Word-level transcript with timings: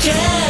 again. 0.00 0.47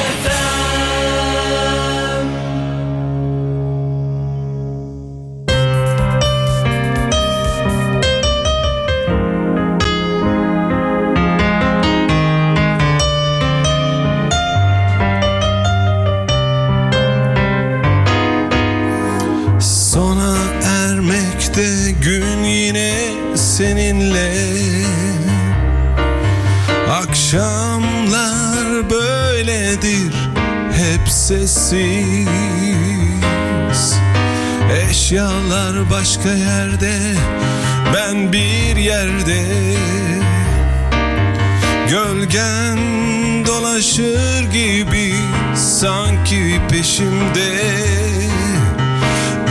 Peşimde. 46.71 47.69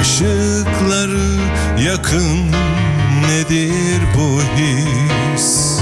Işıkları 0.01 1.29
yakın 1.79 2.51
nedir 3.27 4.01
bu 4.15 4.41
his? 4.41 5.79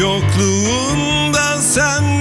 Yokluğunda 0.00 1.62
sen 1.62 2.13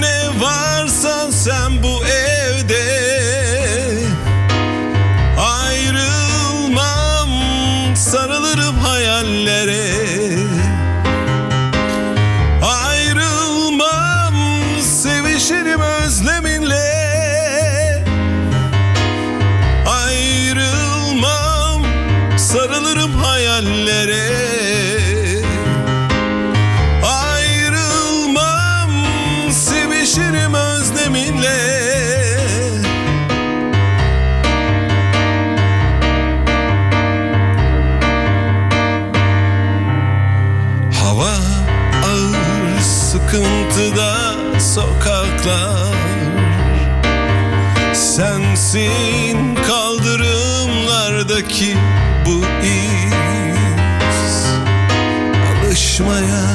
sokaklar 45.44 45.94
Sensin 47.94 49.56
kaldırımlardaki 49.68 51.78
bu 52.26 52.46
iz. 52.66 54.46
Alışmaya 55.66 56.46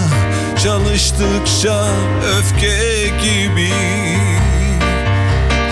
çalıştıkça 0.65 1.89
öfke 2.39 3.09
gibi. 3.23 3.73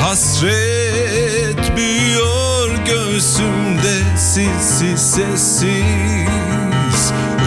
Hasret 0.00 1.76
büyüyor 1.76 2.70
göğsümde 2.86 4.16
sessiz 4.16 5.10
sessiz. 5.10 5.72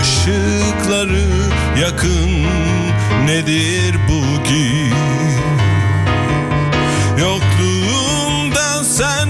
Işıkları 0.02 1.28
yakın 1.82 2.46
nedir 3.26 3.96
bu 4.10 4.44
giz 4.44 4.89
sun 9.00 9.29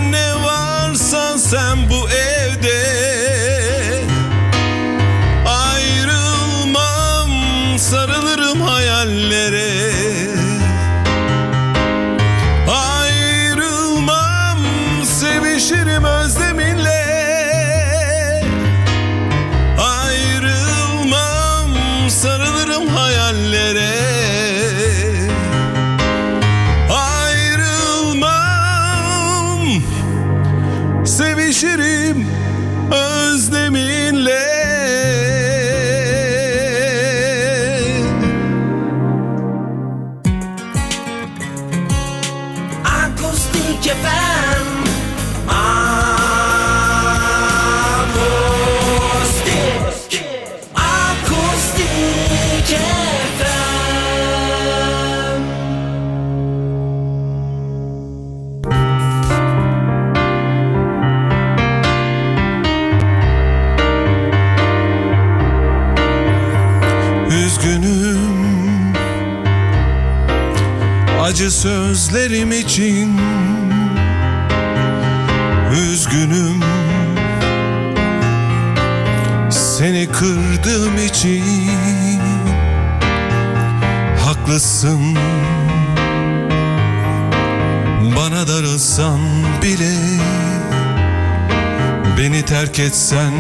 terk 92.80 92.88
etsen 92.88 93.34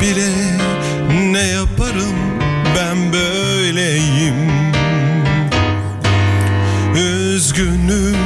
bile 0.00 0.30
ne 1.32 1.46
yaparım 1.46 2.16
ben 2.76 3.12
böyleyim? 3.12 4.34
Üzgünüm. 6.94 8.16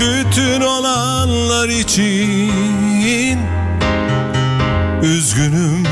Bütün 0.00 0.60
olanlar 0.60 1.68
için 1.68 2.52
Üzgünüm. 5.02 5.84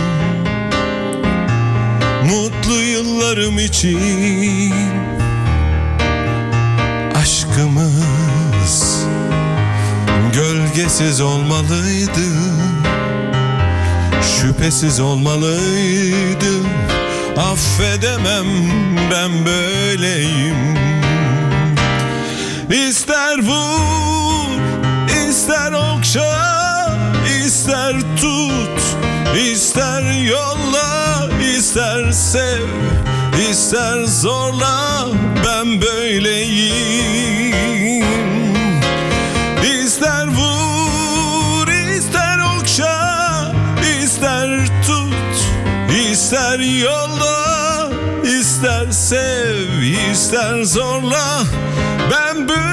Mutlu 2.24 2.82
yıllarım 2.82 3.58
için 3.58 4.81
gölgesiz 10.92 11.20
olmalıydı. 11.20 12.26
Şüphesiz 14.22 15.00
olmalıydı. 15.00 16.52
Affedemem 17.36 18.46
ben 19.10 19.46
böyleyim. 19.46 20.76
İster 22.70 23.38
vur, 23.38 24.60
ister 25.28 25.72
okşa, 25.72 26.98
ister 27.46 27.94
tut, 28.20 28.80
ister 29.52 30.02
yolla, 30.12 31.28
ister 31.56 32.12
sev, 32.12 32.68
ister 33.50 34.04
zorla 34.04 35.08
ben 35.44 35.82
böyleyim. 35.82 37.22
İster 46.60 46.60
tut, 46.60 47.92
ister 48.24 48.90
sev 48.92 49.82
ister 49.82 50.64
zorla 50.64 51.42
ben 52.10 52.48
böyleyim 52.48 52.71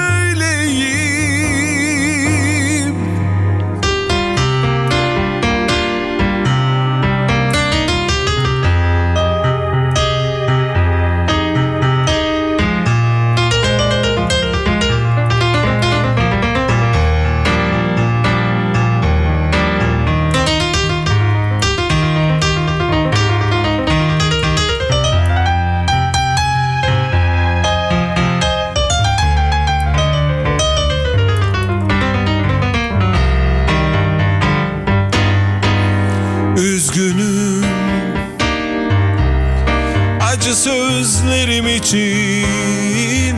Acı 40.40 40.54
sözlerim 40.54 41.68
için 41.68 43.36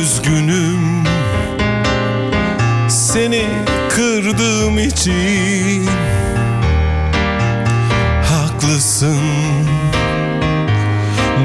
Üzgünüm. 0.00 1.04
Seni 2.88 3.46
kırdığım 3.88 4.78
için 4.78 5.88
Haklısın. 8.22 9.20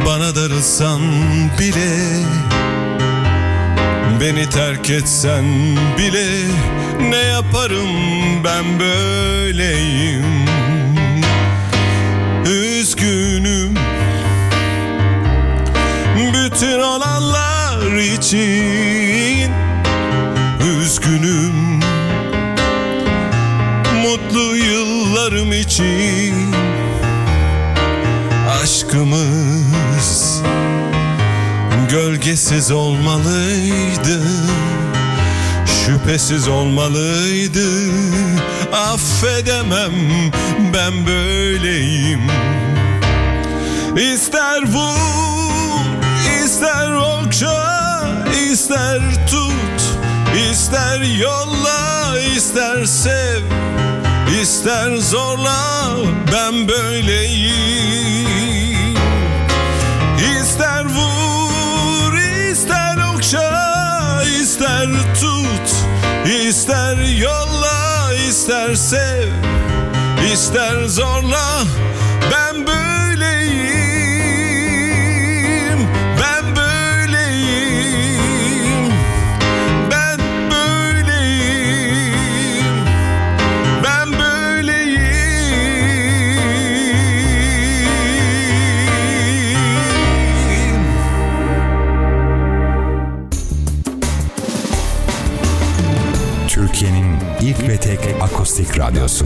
Bana 0.05 0.35
darılsan 0.35 1.01
bile 1.59 1.97
Beni 4.21 4.49
terk 4.49 4.89
etsen 4.89 5.45
bile 5.97 6.27
ne 7.09 7.17
yaparım 7.17 7.89
ben 8.43 8.79
böyleyim 8.79 10.48
bütün 16.61 16.79
olanlar 16.79 17.97
için 17.97 19.51
Üzgünüm. 20.79 21.79
Mutlu 24.03 24.55
yıllarım 24.55 25.53
için 25.53 26.35
Aşkımız 28.63 30.41
gölgesiz 31.89 32.71
olmalıydı 32.71 34.21
Şüphesiz 35.85 36.47
olmalıydı. 36.47 37.91
Affedemem 38.73 39.93
ben 40.73 41.07
böyleyim. 41.07 42.21
İster 43.97 44.61
vur, 44.61 45.38
ister 48.59 48.99
tut 49.29 49.79
ister 50.51 51.01
yolla, 51.01 52.19
ister 52.35 52.85
sev 52.85 53.43
ister 54.41 54.97
zorla 54.97 55.95
ben 56.31 56.67
böyleyim 56.67 58.29
İster 60.41 60.85
vur, 60.85 62.13
ister 62.51 62.97
okşa, 63.15 64.23
ister 64.23 64.89
tut, 65.19 65.75
ister 66.25 66.97
yolla, 66.97 68.13
ister 68.29 68.75
sev, 68.75 69.29
ister 70.33 70.85
zorla. 70.85 71.63
Ben 72.31 72.67
böyleyim, 72.67 72.78
radyosu. 98.89 99.25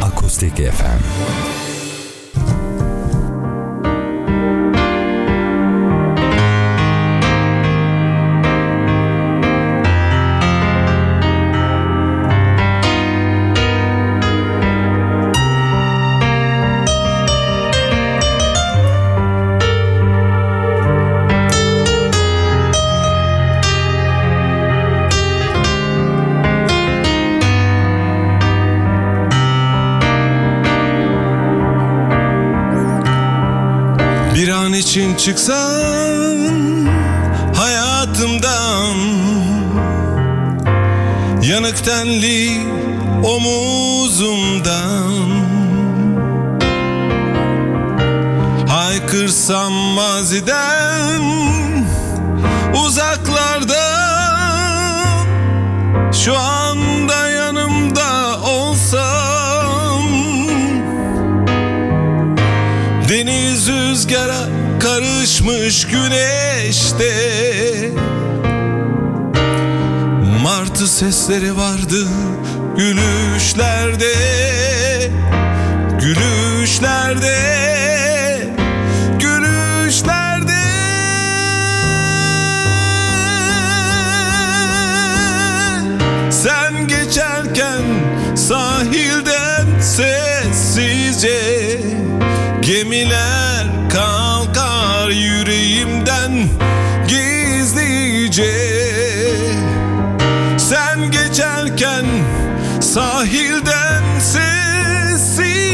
Akustik 0.00 0.54
FM. 0.54 1.53
İçin 34.94 35.14
çıksan 35.16 36.86
hayatımdan. 37.56 38.96
Yanık 41.42 41.84
tenli 41.84 42.60
omuzumdan. 43.24 45.14
Haykırsam 48.68 49.72
maziden 49.72 51.22
uzaklarda 52.86 53.84
Şu 56.12 56.38
anda 56.38 56.53
karışmış 65.64 65.86
güneşte. 65.86 67.12
Martı 70.42 70.88
sesleri 70.88 71.56
vardı 71.56 72.08
Gülüşlerde. 72.76 74.14
Gülüşlerde 76.00 77.63
gizlice 98.34 99.54
Sen 100.58 101.10
geçerken 101.10 102.04
sahilden 102.80 104.02
sessizce 104.20 105.70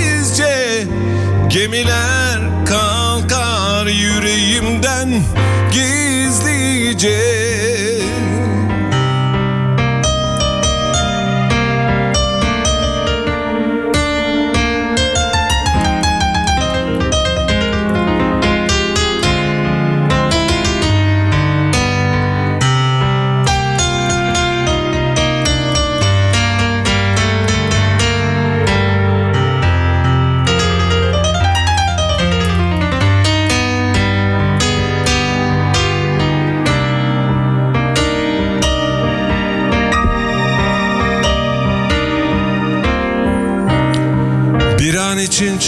Gemiler 1.48 2.40
kalkar 2.66 3.86
yüreğimden 3.86 5.22
gizlice 5.72 7.39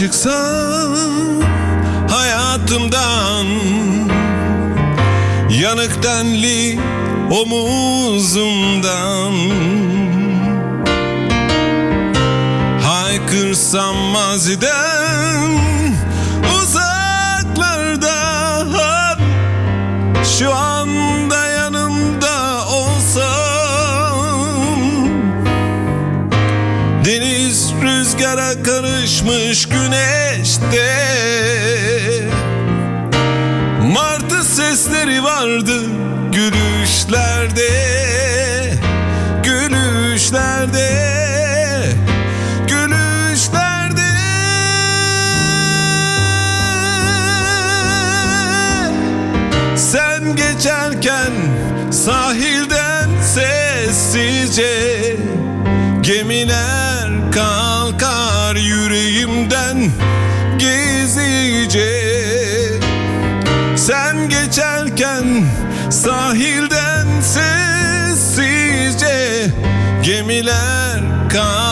çıksam 0.02 0.92
hayatımdan 2.10 3.46
Yanık 5.50 6.02
denli 6.02 6.78
omuzumdan 7.30 9.32
Haykırsam 12.82 13.96
maziden 13.96 14.91
rüzgara 28.12 28.62
karışmış 28.62 29.68
güneşte. 29.68 30.94
Martı 33.82 34.44
sesleri 34.44 35.24
vardı 35.24 35.80
gülüşlerde 36.32 37.68
Gülüşlerde 39.42 40.88
Gülüşlerde. 42.68 44.12
Sen 49.76 50.36
geçerken 50.36 51.32
sahilden 51.90 53.08
sessizce 53.22 55.16
Gemiler 56.00 57.32
kalkar 57.32 57.71
gizlice 61.72 62.80
Sen 63.76 64.28
geçerken 64.28 65.44
sahilden 65.90 67.20
sessizce 67.20 68.70
Gemiler 70.02 71.00
kalkar 71.28 71.71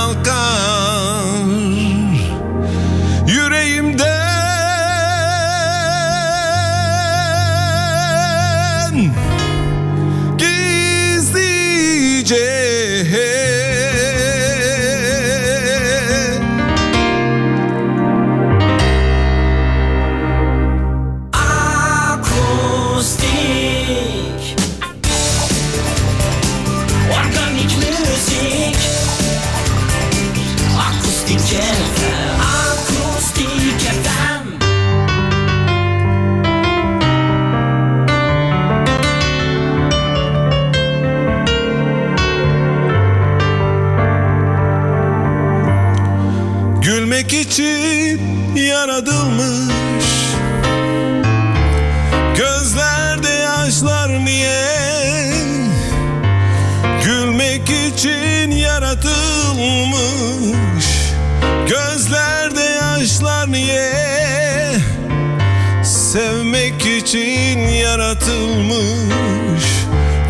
için 67.11 67.59
yaratılmış. 67.59 69.65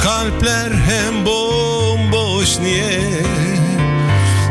Kalpler 0.03 0.73
hem 0.73 1.27
bomboş 1.27 2.59
niye? 2.59 3.01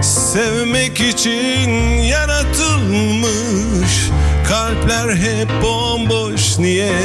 Sevmek 0.01 0.99
için 0.99 1.69
yaratılmış. 2.01 3.29
Kalpler 4.47 5.15
hep 5.15 5.63
bomboş 5.63 6.57
niye? 6.57 7.01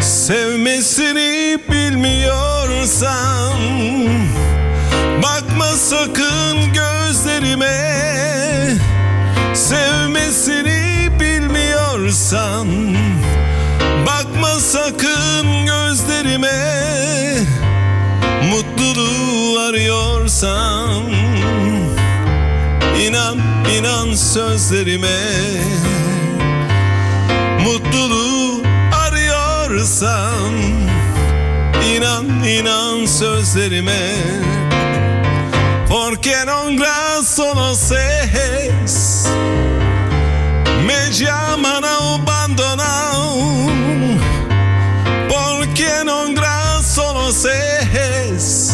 Sevmesini 0.00 1.58
bilmiyorsan 1.70 3.52
Bakma 5.22 5.76
sakın 5.76 6.72
gözlerime. 6.72 7.96
Sevmesini 9.54 11.10
bilmiyorsan 11.20 12.66
sakın 14.76 15.66
gözlerime 15.66 16.50
Mutluluğu 18.50 19.60
arıyorsan 19.60 21.02
inan 23.00 23.38
inan 23.78 24.14
sözlerime 24.14 25.18
Mutluluğu 27.64 28.62
arıyorsan 29.06 30.52
inan 31.96 32.44
inan 32.44 33.06
sözlerime. 33.06 34.12
Porque 35.88 36.46
non 36.46 36.76
sono 37.24 37.74
ses 37.74 39.28
Me 40.86 41.10
llaman 41.10 41.82
a 41.82 42.35
sono 47.26 47.32
ses 47.32 48.72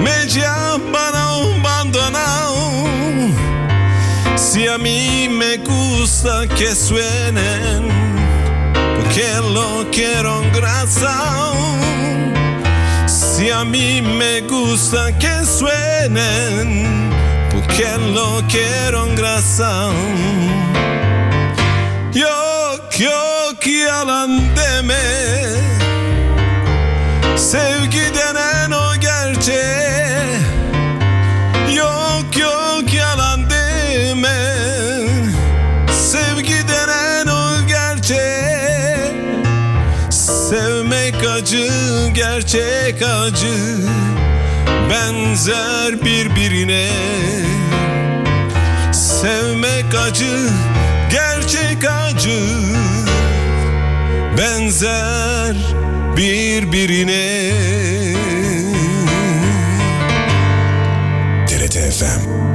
Me 0.00 0.26
llaman 0.26 1.14
a 1.14 1.28
abandonar 1.28 2.48
Si 4.36 4.66
a 4.66 4.76
mí 4.78 5.28
me 5.28 5.58
gusta 5.58 6.46
que 6.46 6.74
suenen 6.74 7.88
Porque 8.96 9.26
lo 9.52 9.88
quiero 9.90 10.42
en 10.42 10.52
grasa. 10.52 11.52
Si 13.06 13.50
a 13.50 13.64
mí 13.64 14.02
me 14.02 14.42
gusta 14.42 15.16
que 15.18 15.44
suenen 15.44 17.10
Porque 17.50 17.86
lo 18.12 18.42
quiero 18.48 19.06
en 19.06 19.14
grasa. 19.14 19.90
Yok 22.12 22.98
yok 22.98 23.64
yalan 23.64 24.54
deme 24.54 25.67
Sevgi 27.38 28.14
denen 28.14 28.70
o 28.70 29.00
gerçeğe 29.00 30.38
Yok 31.74 32.38
yok 32.38 32.94
yalan 32.94 33.50
deme. 33.50 34.54
Sevgi 35.92 36.68
denen 36.68 37.26
o 37.26 37.66
gerçeğe 37.66 39.12
Sevmek 40.10 41.14
acı 41.36 41.68
gerçek 42.14 43.02
acı. 43.02 43.78
Benzer 44.90 46.04
birbirine. 46.04 46.88
Sevmek 48.92 49.94
acı 49.94 50.50
gerçek 51.10 51.84
acı 51.84 52.40
Benzer 54.38 55.56
birbirine. 56.16 57.52
TRT 61.46 61.76
FM 61.76 62.47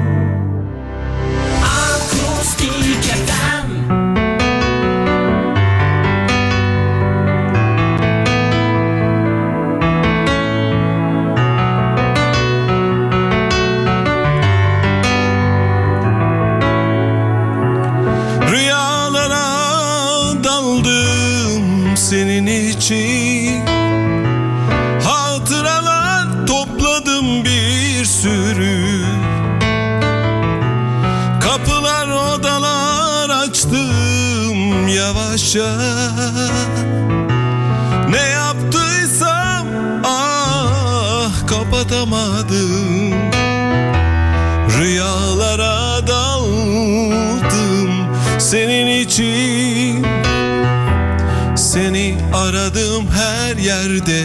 Seni 51.74 52.15
aradım 52.34 53.08
her 53.12 53.58
yerde. 53.58 54.24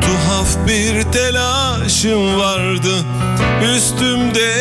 Tuhaf 0.00 0.68
bir 0.68 1.02
telaşım 1.02 2.38
vardı 2.38 3.04
üstümde. 3.74 4.52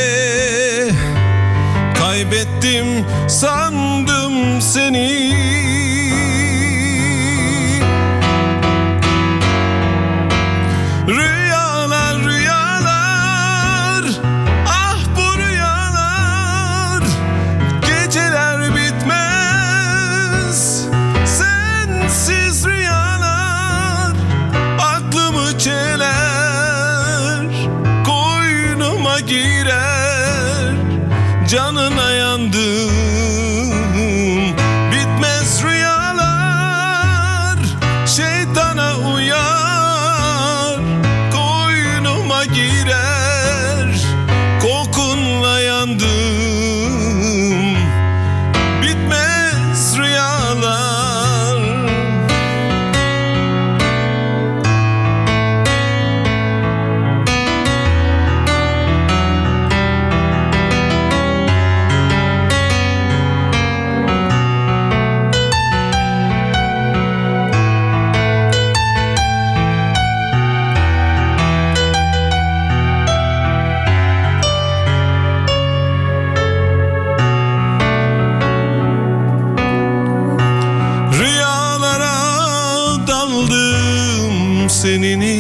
Kaybettim 2.00 3.06
sandım 3.28 4.62
seni 4.62 5.27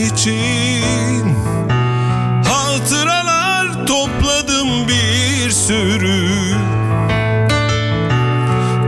için 0.05 1.35
Hatıralar 2.43 3.87
topladım 3.87 4.87
bir 4.87 5.51
sürü. 5.51 6.29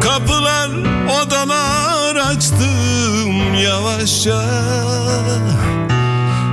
Kapılar 0.02 0.70
odalar 1.22 2.16
açtım 2.16 3.56
yavaşça. 3.64 4.44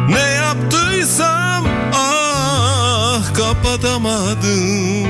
Ne 0.09 0.21
yaptıysam 0.21 1.65
ah 1.95 3.35
kapatamadım. 3.35 5.07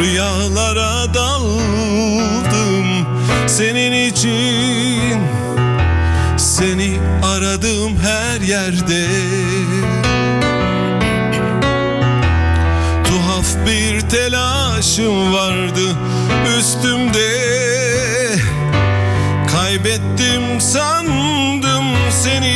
Rüyalara 0.00 1.14
daldım 1.14 3.06
senin 3.46 4.08
için. 4.10 5.20
Seni 6.36 6.98
aradım 7.46 7.98
her 8.02 8.40
yerde. 8.40 9.06
Tuhaf 13.04 13.66
bir 13.66 14.00
telaşım 14.00 15.34
vardı 15.34 15.96
üstümde. 16.58 17.28
Kaybettim 19.52 20.60
sandım 20.60 21.84
seni 22.10 22.55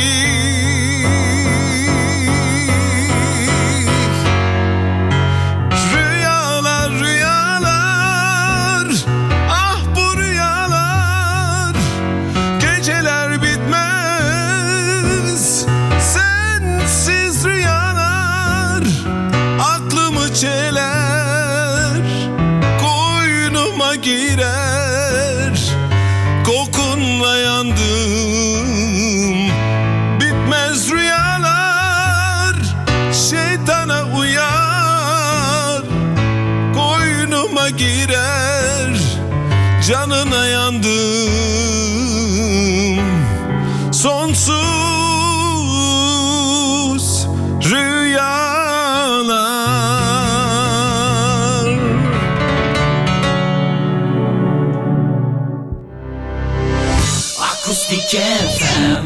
FM 58.11 59.05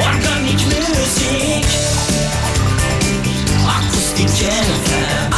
Organik 0.00 0.66
müzik 0.66 1.66
Akustik 3.68 4.28
FM 4.28 5.37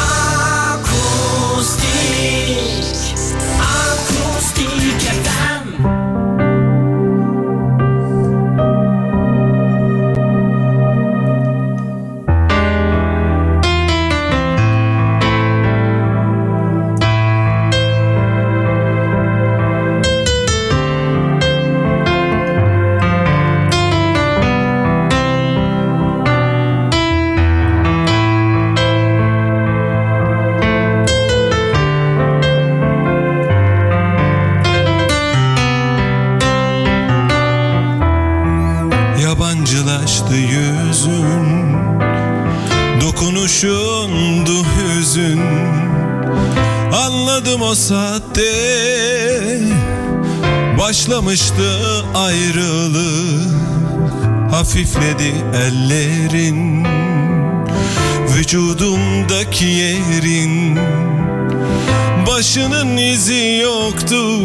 o 47.71 47.75
saatte 47.75 48.53
Başlamıştı 50.79 52.05
ayrılık. 52.15 53.51
Hafifledi 54.51 55.33
ellerin 55.55 56.87
Vücudumdaki 58.37 59.65
yerin. 59.65 60.79
Başının 62.27 62.97
izi 62.97 63.61
yoktu 63.63 64.39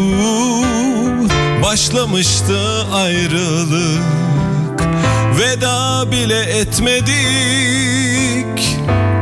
Başlamıştı 1.64 2.86
ayrılık. 2.94 4.04
Veda 5.40 6.12
bile 6.12 6.42
etmedik 6.42 7.16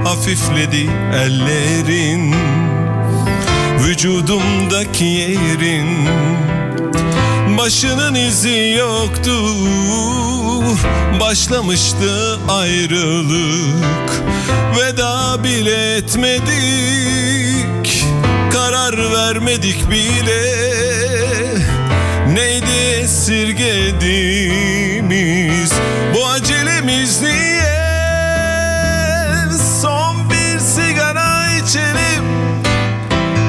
Hafifledi 0.05 0.91
ellerin 1.15 2.35
Vücudumdaki 3.79 5.05
yerin 5.05 6.09
Başının 7.61 8.15
izi 8.15 8.77
yoktu. 8.79 9.33
Başlamıştı 11.21 12.39
ayrılık. 12.49 14.23
Veda 14.79 15.45
bile 15.45 15.97
etmedik. 15.97 18.05
Karar 18.53 19.13
vermedik 19.13 19.91
bile. 19.91 20.43
Neydi 22.35 22.71
esirgediğimiz? 23.03 25.73
Bu 26.15 26.27
acelemiz 26.27 27.23
niye? 27.23 27.81
Son 29.83 30.31
bir 30.31 30.59
sigara 30.59 31.47
içelim. 31.53 32.25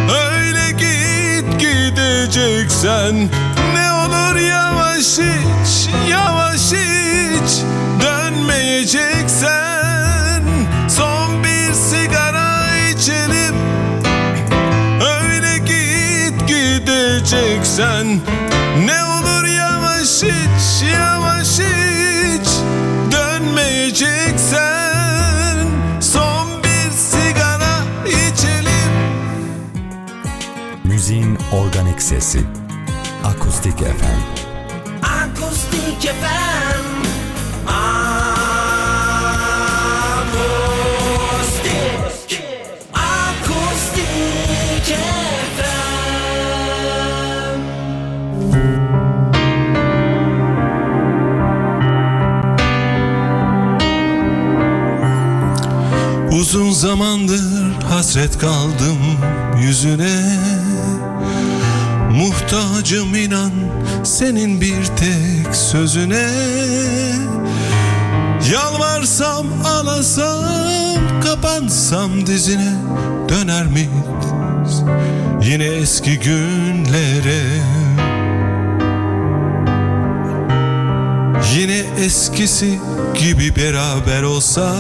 Öyle 0.10 0.72
git 0.72 1.60
gideceksen 1.60 3.30
yavaş 5.20 5.88
Yavaş 6.10 6.72
iç 6.72 7.62
Dönmeyeceksen 8.02 10.44
Son 10.90 11.44
bir 11.44 11.74
sigara 11.74 12.78
içelim 12.90 13.56
Öyle 15.02 15.58
git 15.58 16.48
gideceksen 16.48 18.20
Ne 18.86 19.04
olur 19.04 19.46
yavaş 19.48 20.24
iç 20.24 20.84
Yavaş 20.94 21.60
iç 21.60 22.48
Dönmeyeceksen 23.12 25.68
Müziğin 30.84 31.38
organik 31.54 32.02
sesi. 32.02 32.40
Akustik 33.24 33.78
FM. 33.78 34.41
FM. 36.02 36.86
Akustik. 42.32 42.44
Akustik 42.94 44.88
FM. 45.56 45.72
Uzun 56.40 56.72
zamandır 56.72 57.74
hasret 57.90 58.38
kaldım 58.40 58.98
yüzüne 59.62 60.40
Muhtacım 62.22 63.16
inan 63.16 63.52
senin 64.04 64.62
bir 64.62 64.86
tek 64.86 65.56
sözüne. 65.56 66.30
Yalvarsam 68.52 69.48
ağlasam 69.66 71.00
kapansam 71.24 72.28
dizine 72.28 72.74
Döner 73.30 73.66
miyiz? 73.66 74.84
Yine 75.42 75.66
eski 75.66 76.20
günlere. 76.20 77.44
Yine 81.56 81.84
eskisi 82.06 82.80
gibi 83.20 83.56
beraber 83.56 84.24
olsak. 84.24 84.76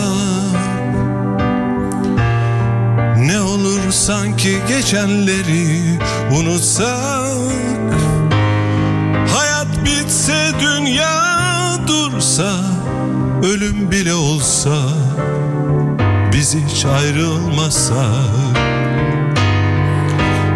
Ne 3.17 3.41
olur 3.41 3.91
sanki 3.91 4.57
geçenleri 4.67 5.99
unutsak 6.39 7.10
hiç 16.81 16.85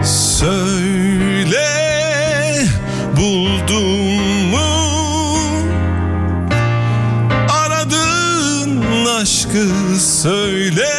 Söyle 0.04 1.68
buldun 3.18 4.00
mu? 4.52 5.38
Aradığın 7.50 9.06
aşkı 9.06 9.68
söyle. 10.00 10.90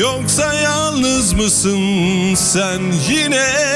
Yoksa 0.00 0.54
yalnız 0.54 1.32
mısın 1.32 2.34
sen 2.34 2.80
yine 3.08 3.71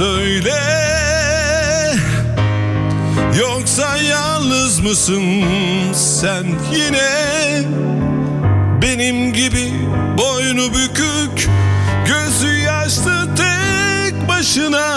söyle. 0.00 0.60
Yoksa 3.40 3.96
yalnız 3.96 4.80
mısın 4.80 5.22
sen 5.94 6.44
yine? 6.74 7.62
Benim 8.82 9.32
gibi 9.32 9.72
boynu 10.18 10.74
bükük 10.74 11.48
Gözü 12.06 12.58
yaşlı 12.58 13.28
tek 13.36 14.28
başına. 14.28 14.96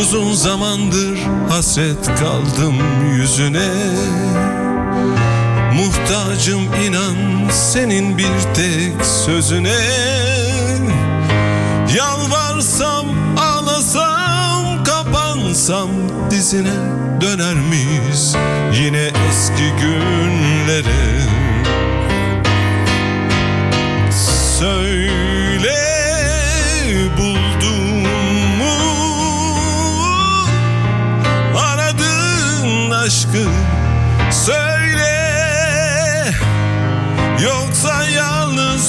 Uzun 0.00 0.32
zamandır 0.32 1.18
hasret 1.48 2.06
kaldım 2.06 2.74
yüzüne 3.16 3.70
Muhtacım 6.04 6.74
inan 6.74 7.48
senin 7.50 8.18
bir 8.18 8.54
tek 8.54 9.06
sözüne. 9.06 9.78
Yalvarsam 11.96 13.06
ağlasam 13.38 14.84
kapansam 14.84 15.90
dizine 16.30 16.74
döner 17.20 17.54
miyiz? 17.54 18.36
Yine 18.72 19.10
eski 19.28 19.72
günlere. 19.80 21.20
Söyle 24.58 25.23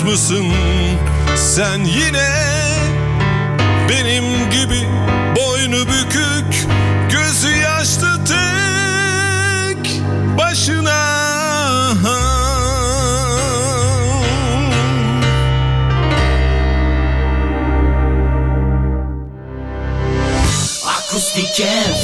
mısın 0.06 0.46
sen 1.36 1.80
yine? 1.80 2.30
Benim 3.90 4.50
gibi 4.50 4.88
boynu 5.36 5.88
bükük 5.88 6.68
gözü 7.12 7.56
yaşlı 7.56 8.26
tek 8.26 10.02
başına. 10.38 11.06
Akustik 20.88 21.56
FM 21.56 21.95